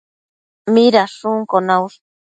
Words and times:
Midashunquio 0.73 1.57
naush? 1.67 1.97